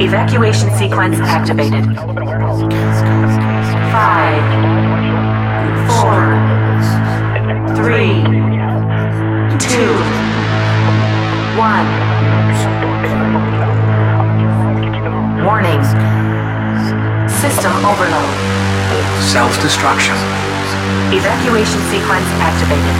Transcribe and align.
Evacuation 0.00 0.70
sequence 0.76 1.16
activated. 1.20 1.84
Five, 3.90 4.44
four, 5.88 6.36
three, 7.74 8.20
two, 9.58 9.94
one. 11.56 11.88
Warning. 15.42 15.82
System 17.30 17.72
overload. 17.86 18.34
Self-destruction. 19.22 20.37
Evacuation 21.10 21.80
sequence 21.88 22.26
activated. 22.36 22.94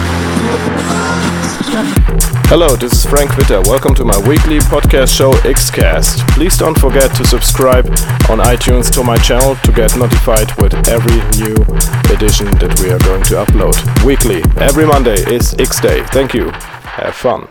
Hello, 2.49 2.75
this 2.75 2.91
is 2.91 3.05
Frank 3.05 3.37
Witter. 3.37 3.61
Welcome 3.61 3.93
to 3.93 4.03
my 4.03 4.17
weekly 4.27 4.57
podcast 4.57 5.15
show 5.15 5.31
Xcast. 5.45 6.27
Please 6.29 6.57
don't 6.57 6.75
forget 6.79 7.15
to 7.17 7.23
subscribe 7.23 7.85
on 8.27 8.39
iTunes 8.39 8.91
to 8.95 9.03
my 9.03 9.17
channel 9.17 9.55
to 9.57 9.71
get 9.71 9.95
notified 9.95 10.51
with 10.59 10.73
every 10.89 11.21
new 11.37 11.53
edition 12.11 12.47
that 12.57 12.79
we 12.81 12.89
are 12.89 12.97
going 12.99 13.21
to 13.25 13.35
upload 13.35 13.77
weekly. 14.03 14.41
Every 14.57 14.87
Monday 14.87 15.21
is 15.31 15.53
X 15.59 15.79
Day. 15.79 16.01
Thank 16.05 16.33
you. 16.33 16.49
Have 16.49 17.13
fun. 17.13 17.47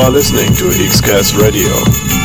Are 0.00 0.10
listening 0.10 0.54
to 0.54 0.64
Xcast 0.64 1.36
Radio. 1.36 2.19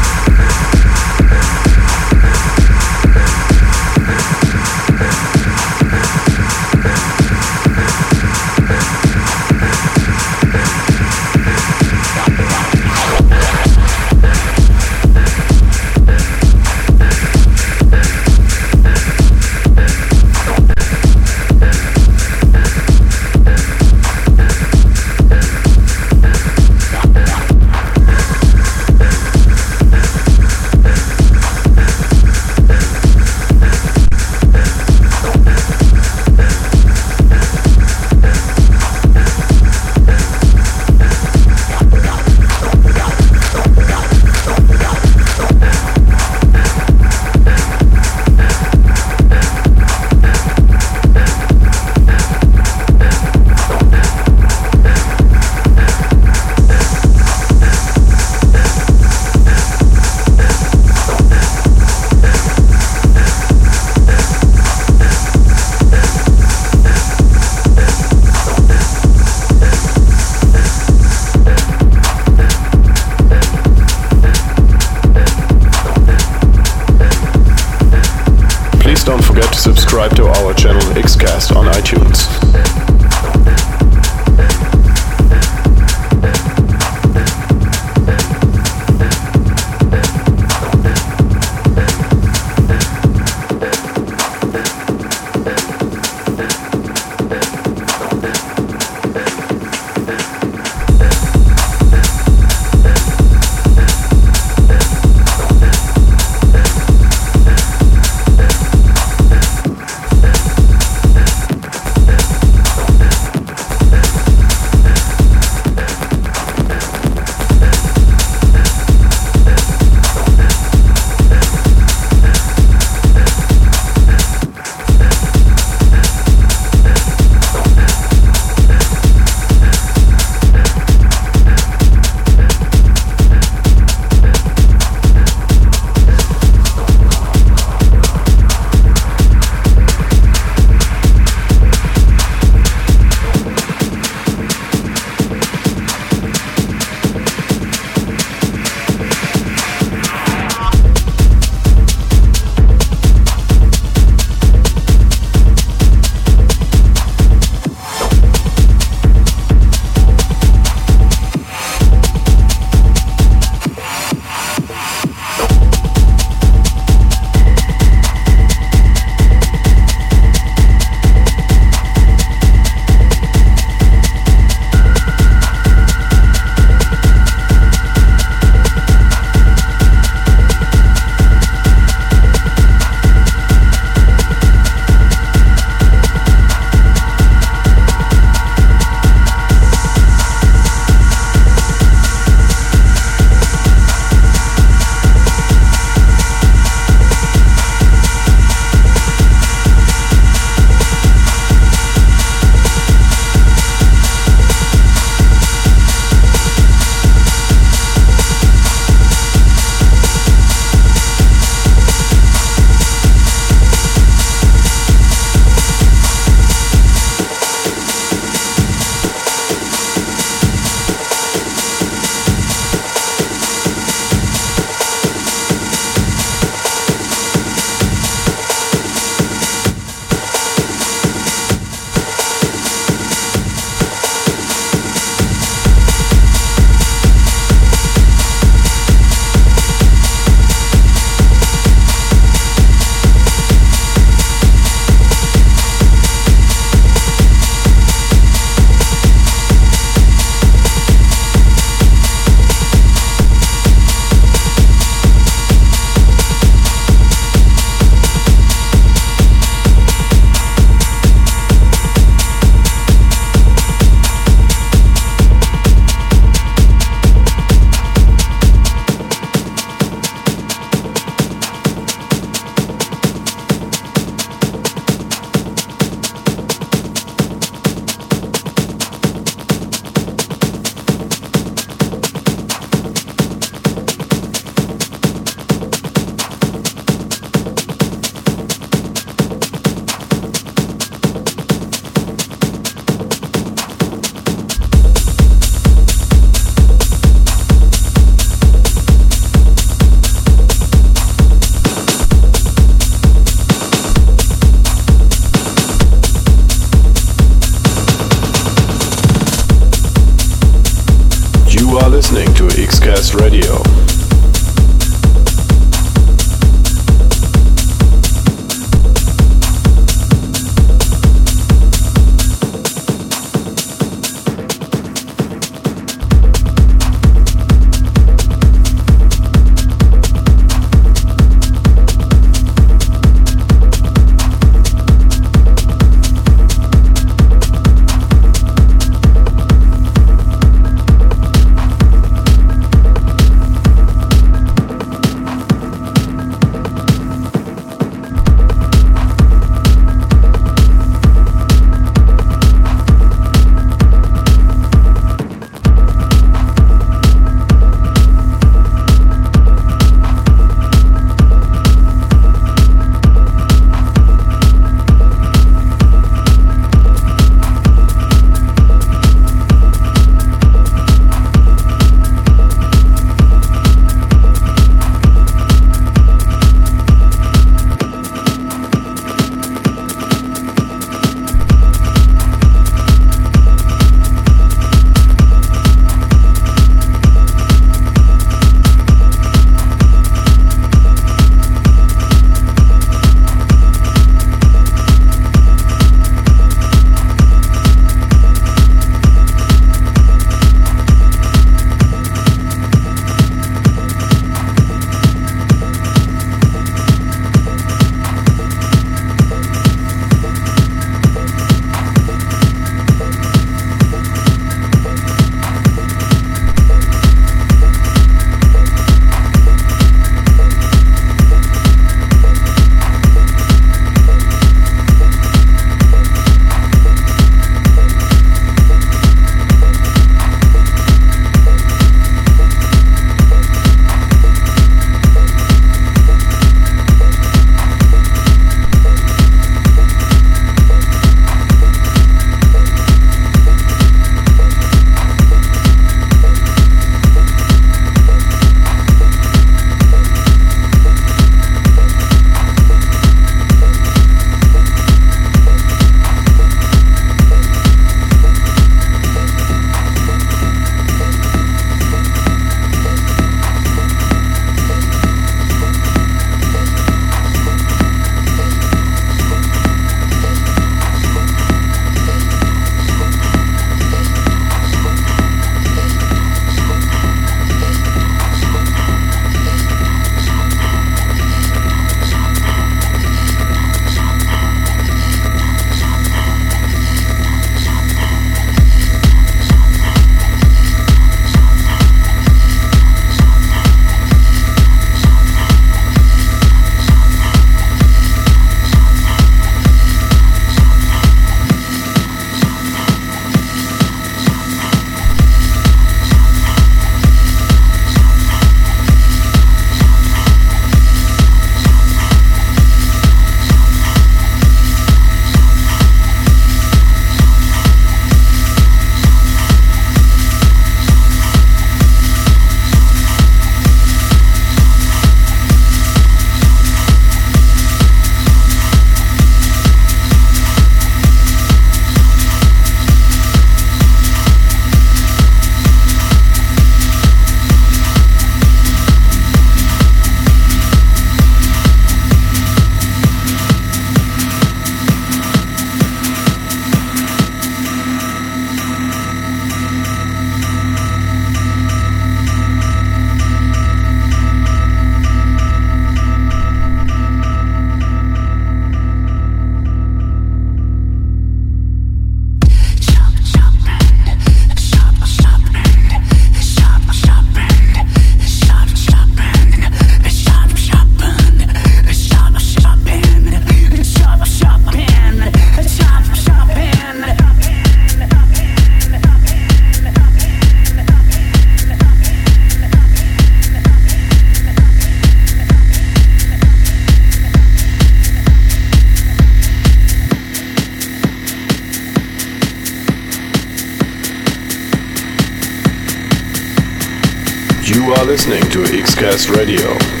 Listening 598.11 598.43
to 598.49 598.61
Xcast 598.63 599.33
Radio. 599.33 600.00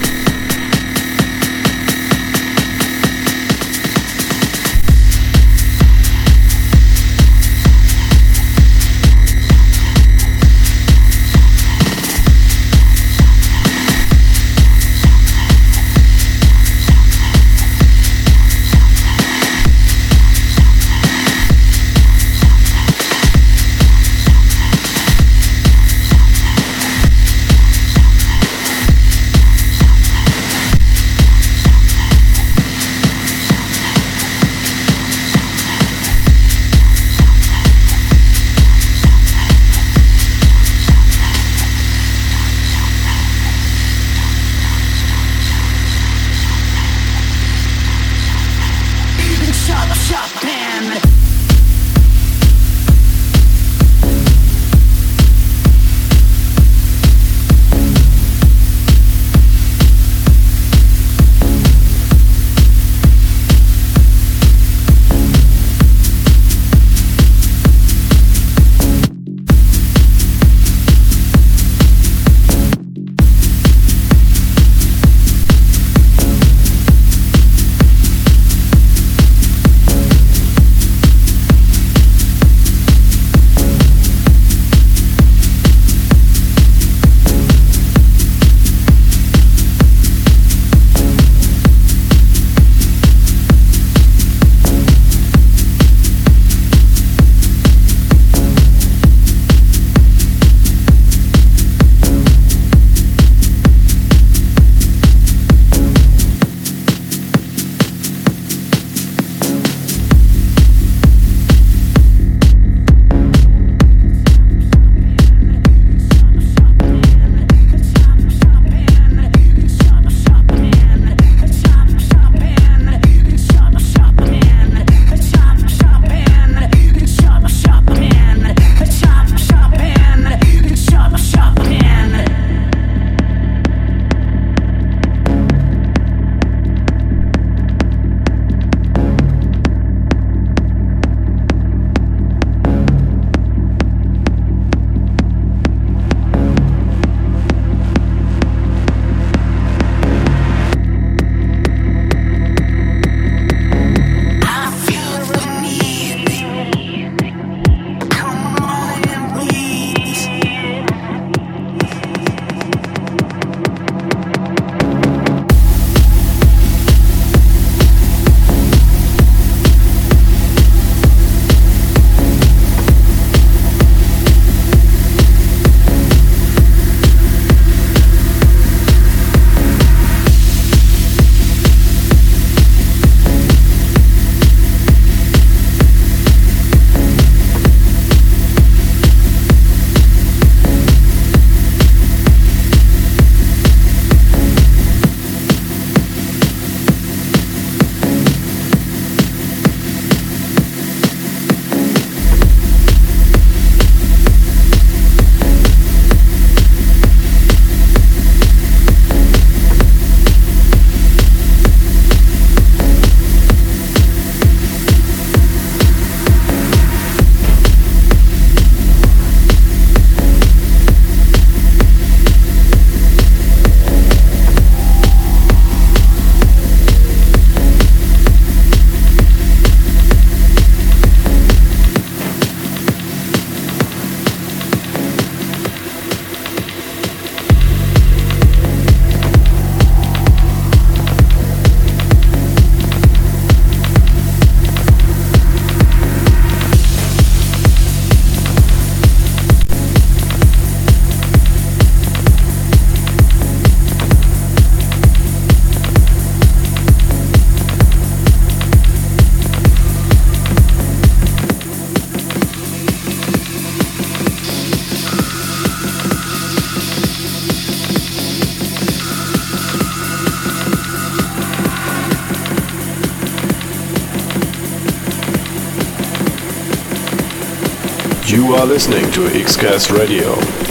Are 278.61 278.67
listening 278.67 279.11
to 279.11 279.21
Xcast 279.21 279.91
Radio. 279.97 280.70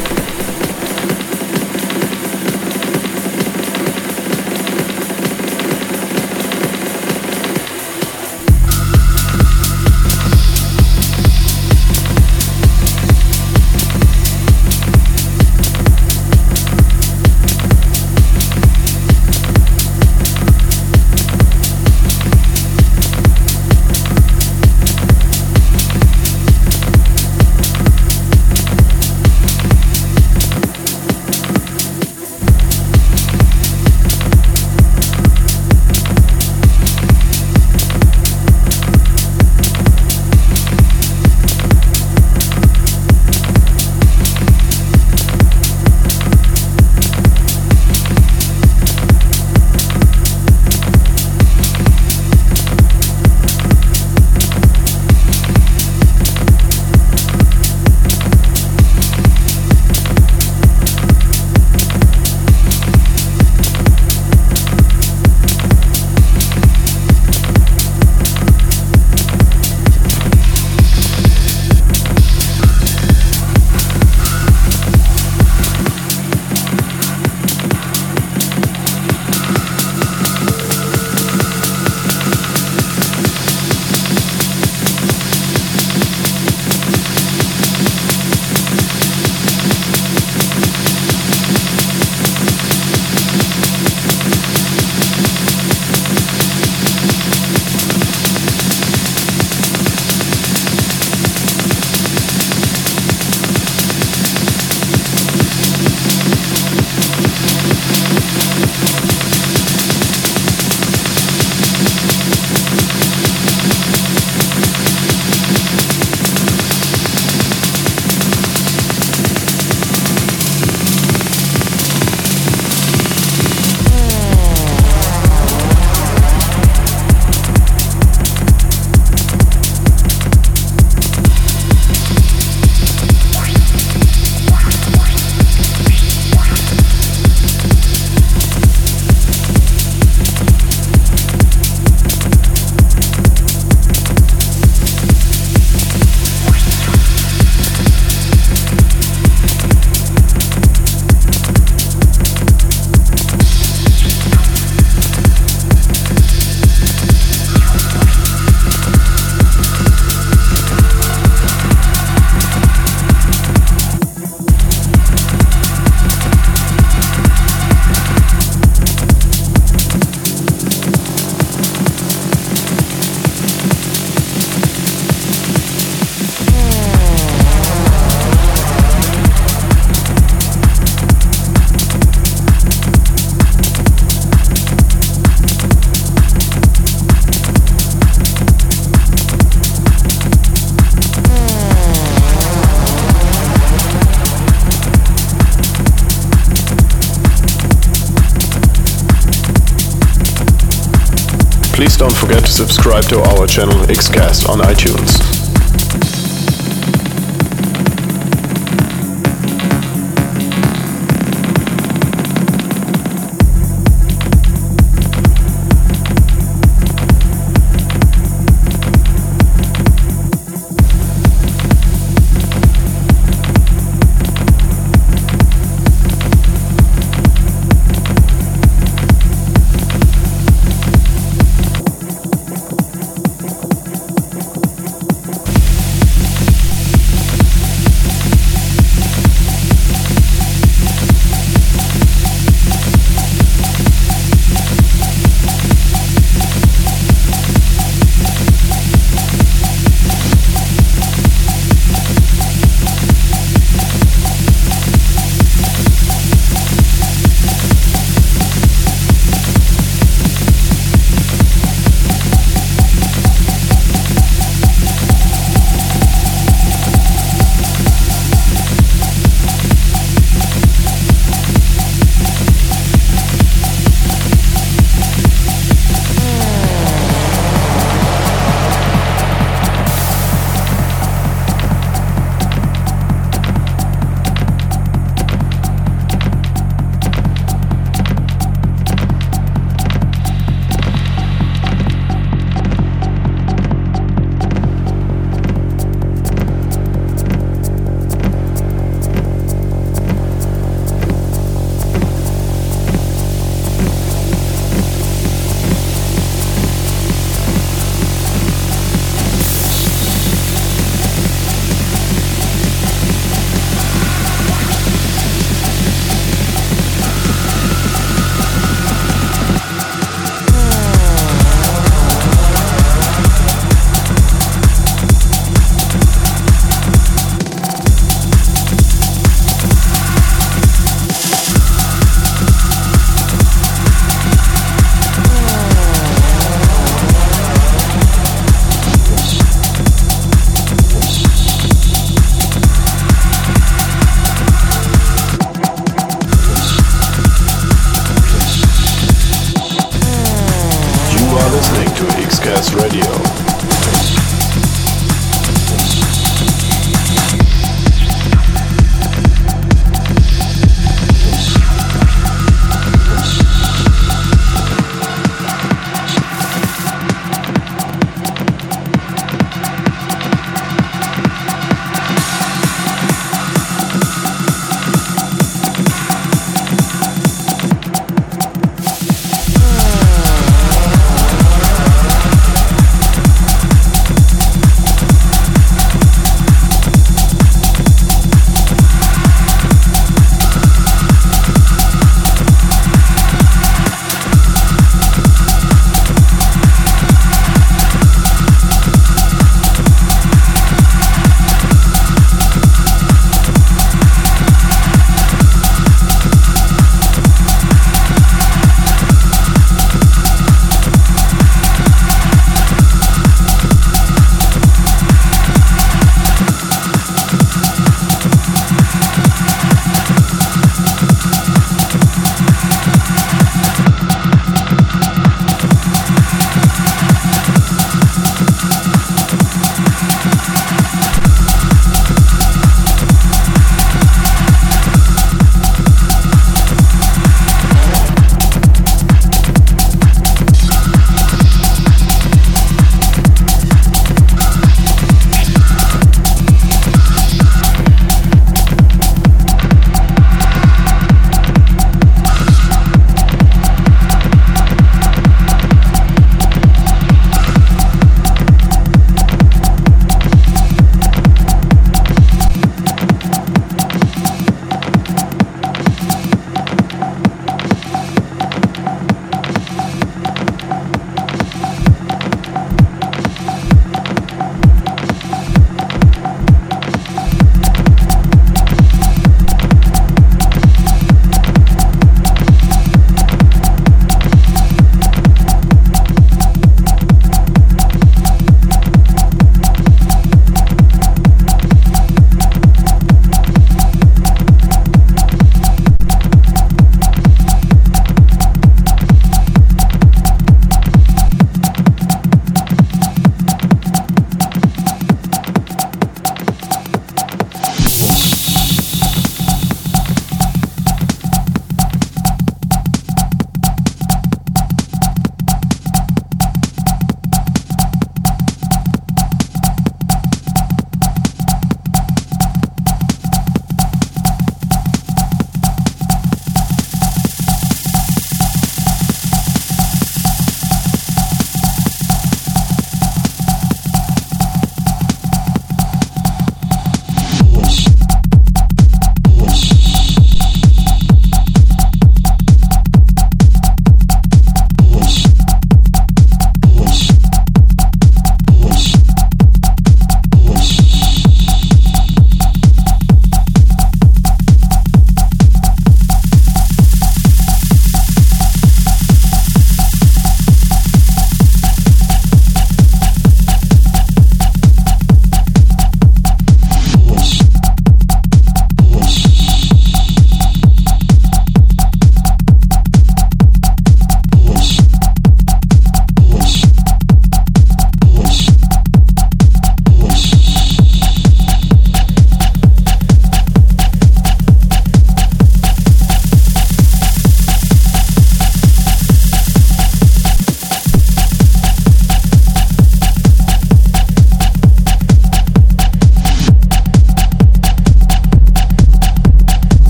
Don't 202.00 202.16
forget 202.16 202.42
to 202.42 202.50
subscribe 202.50 203.04
to 203.04 203.20
our 203.20 203.46
channel 203.46 203.76
Xcast 203.84 204.48
on 204.48 204.60
iTunes. 204.60 205.39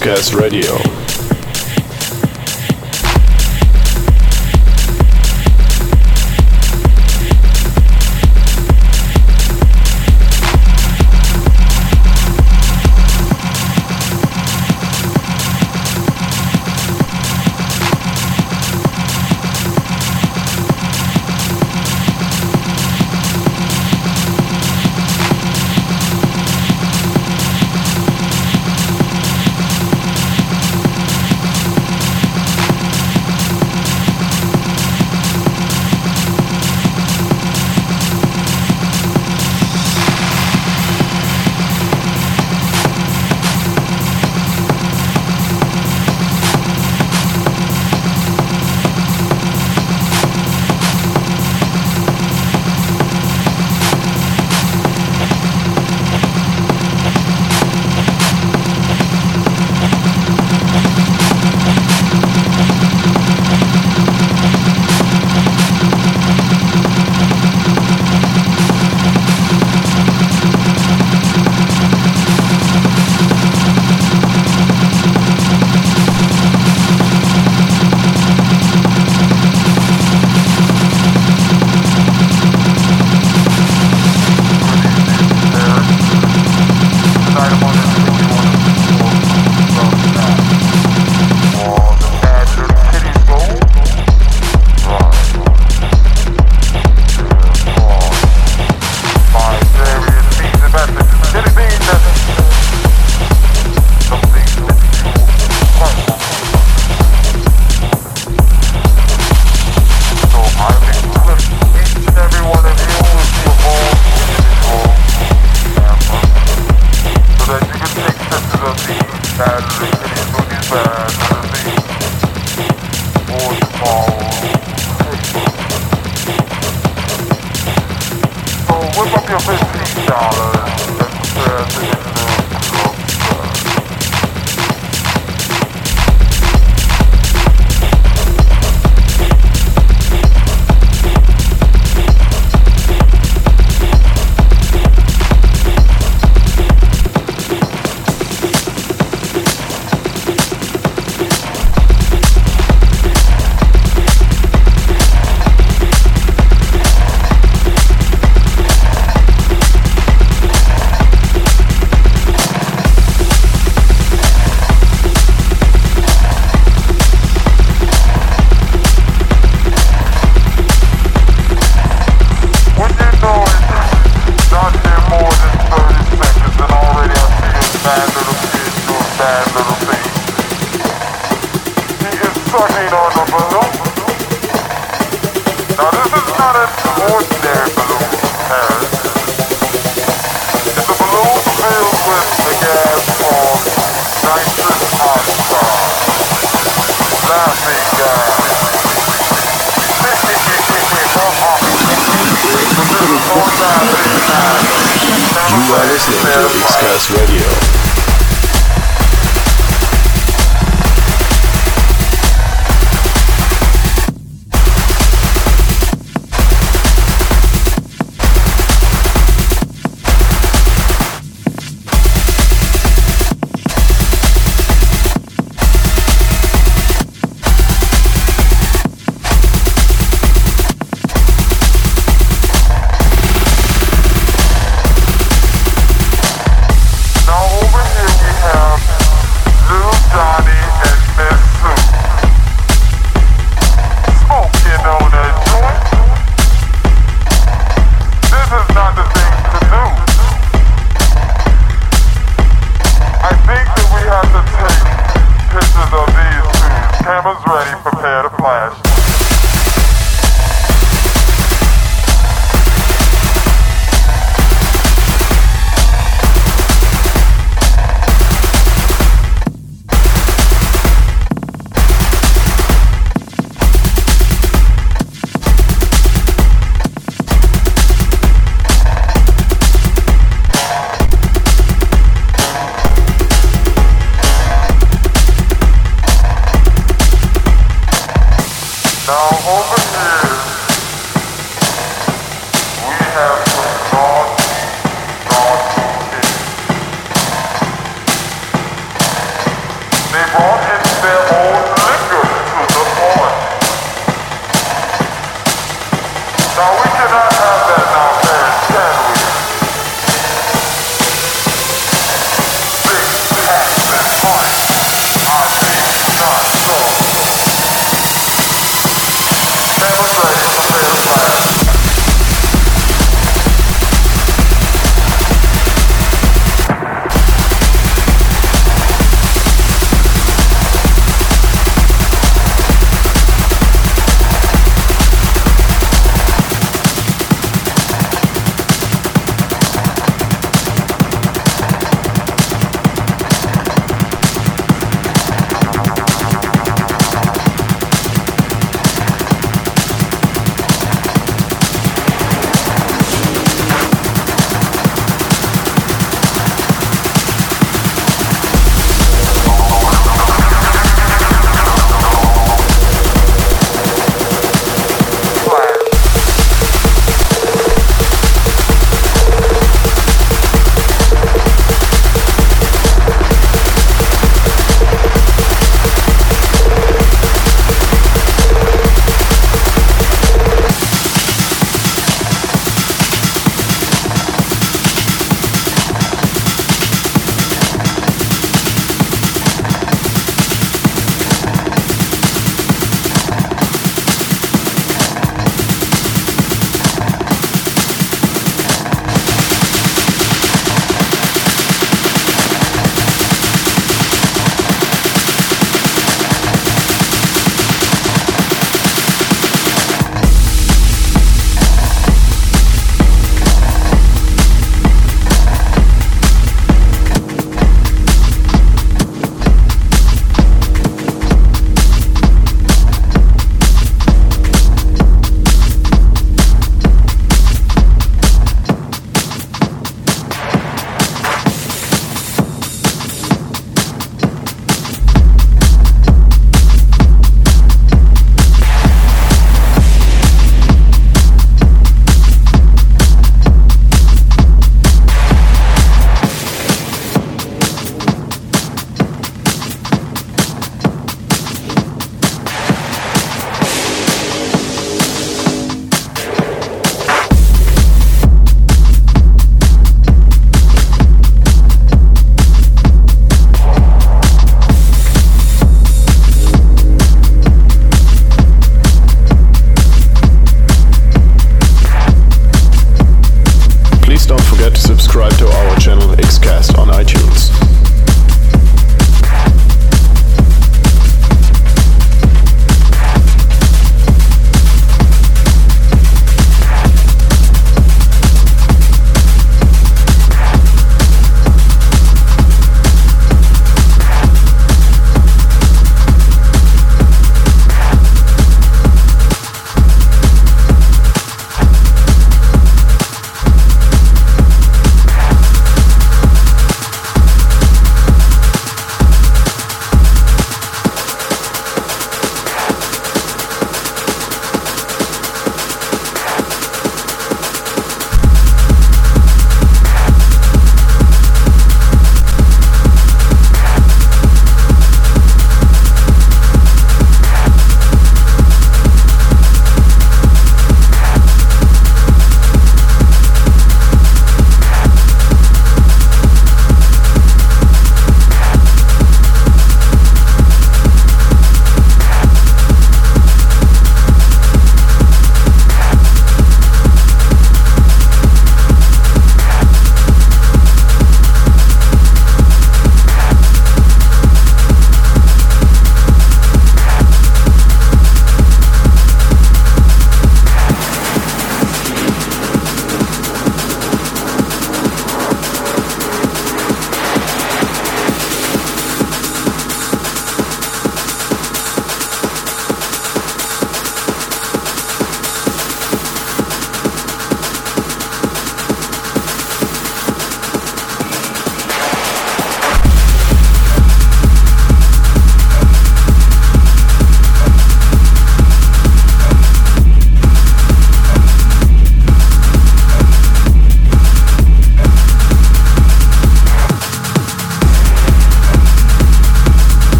Xcast 0.00 0.32
Radio. 0.32 0.89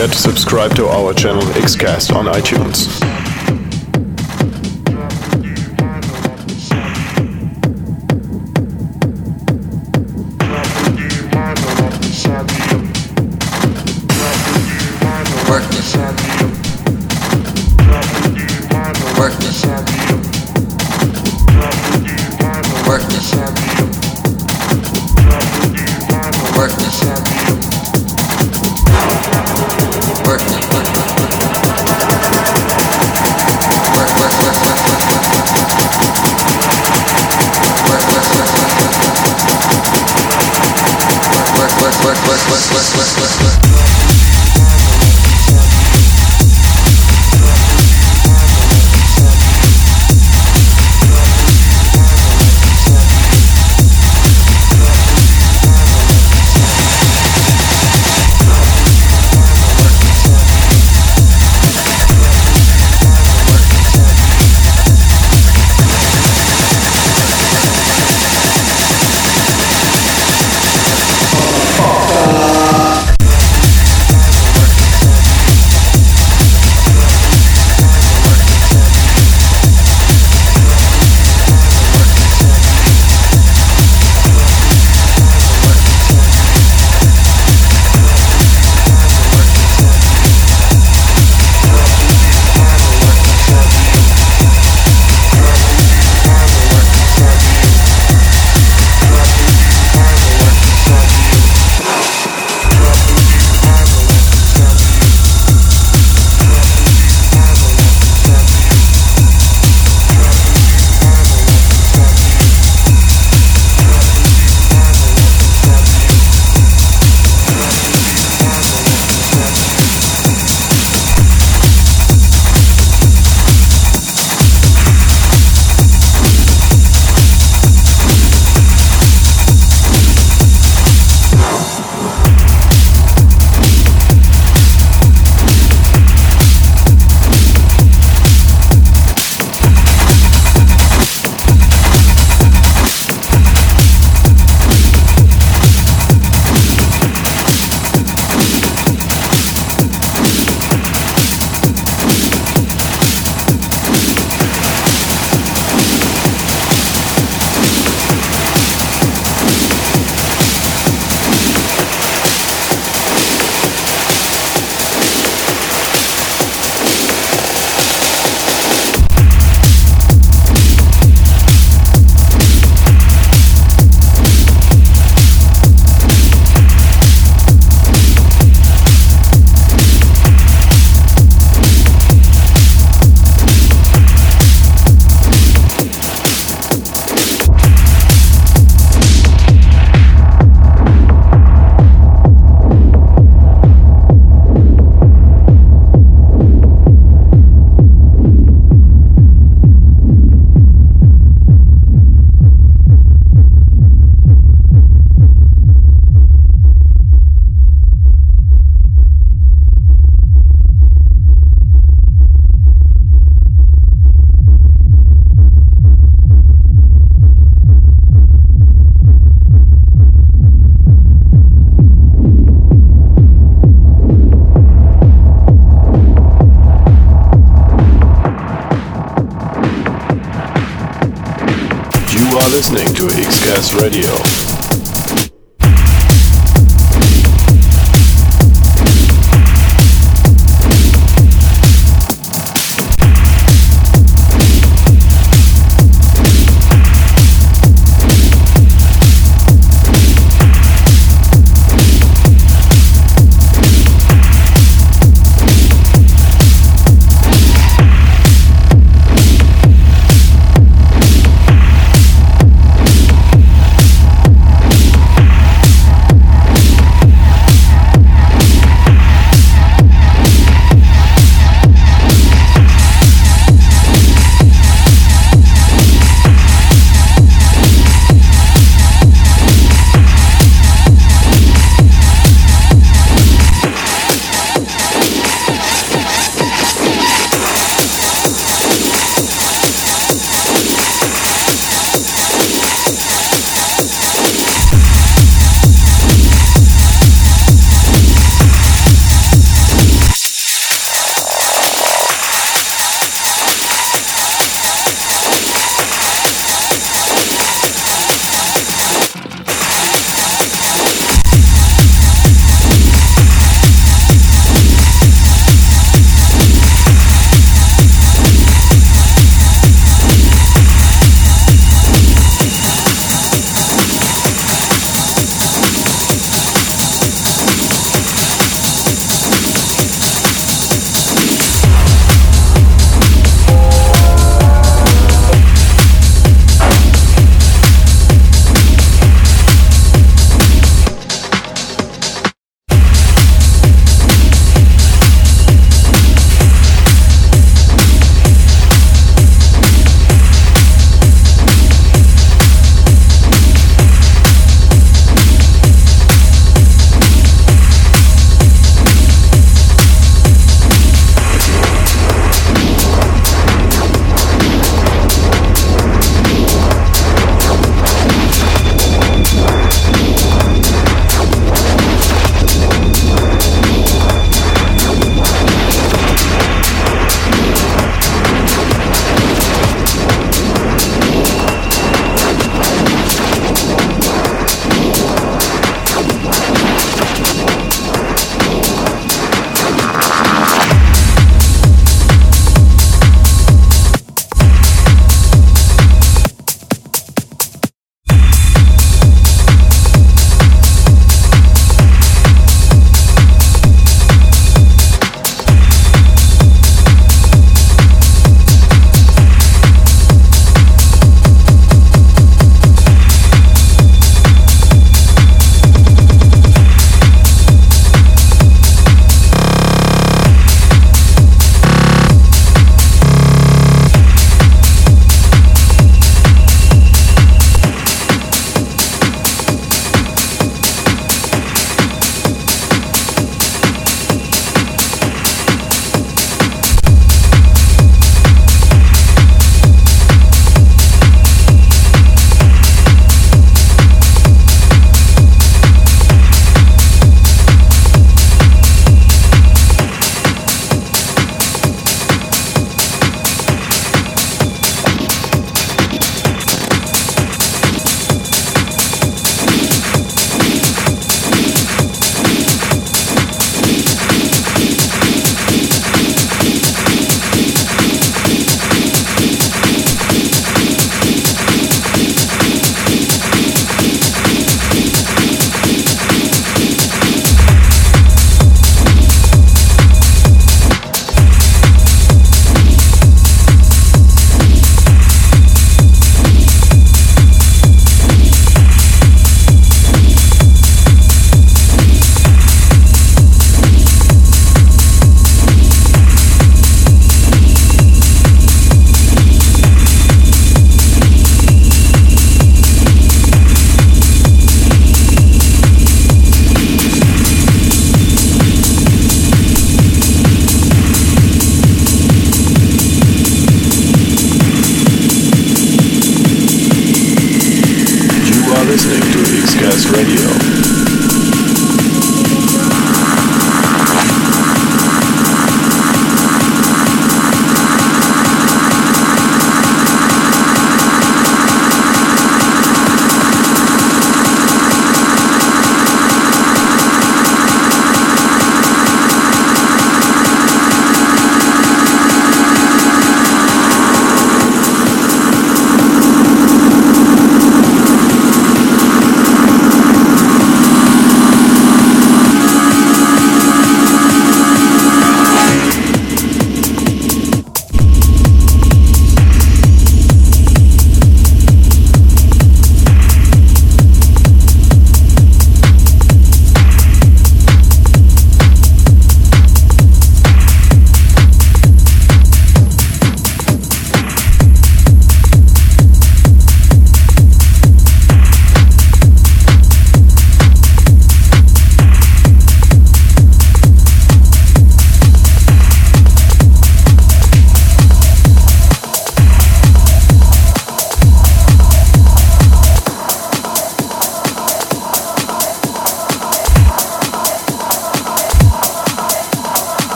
Forget 0.00 0.16
to 0.16 0.18
subscribe 0.18 0.74
to 0.74 0.86
our 0.86 1.12
channel 1.12 1.42
Xcast 1.42 2.14
on 2.14 2.24
iTunes. 2.24 3.09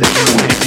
that 0.00 0.52
you 0.52 0.57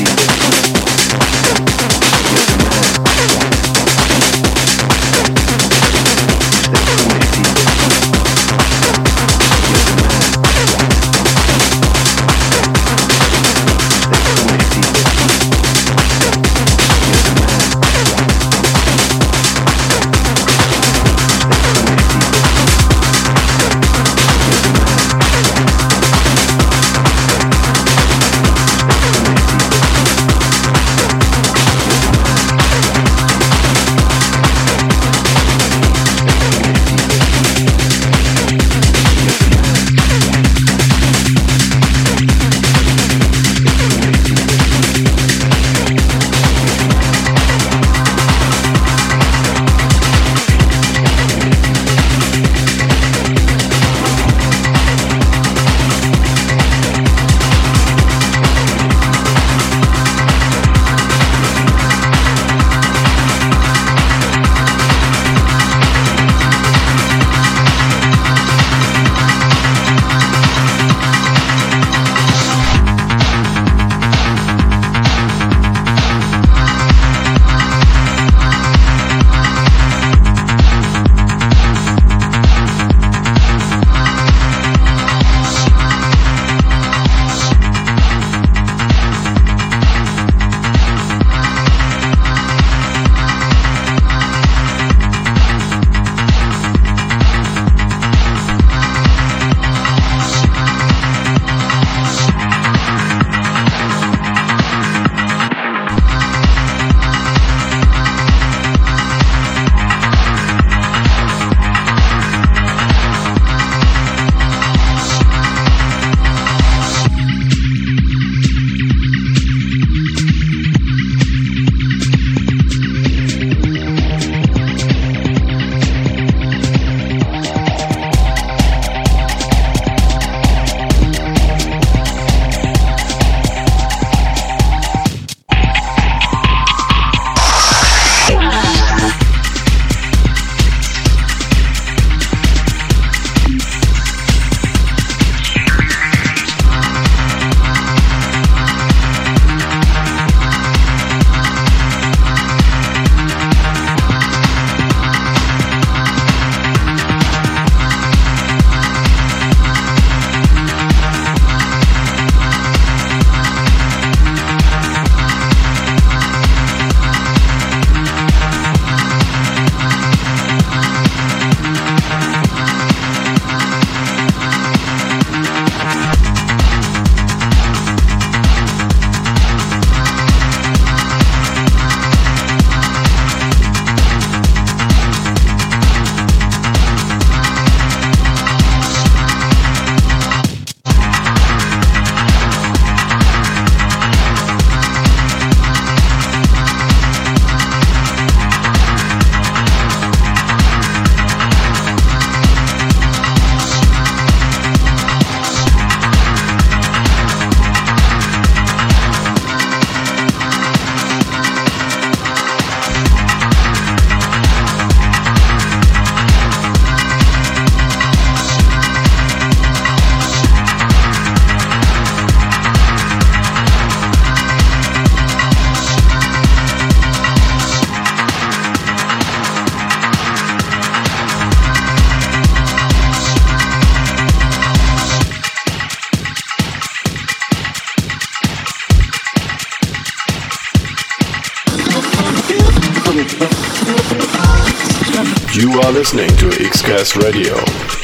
listening 246.01 246.35
to 246.35 246.49
Xcast 246.57 247.21
Radio. 247.21 248.00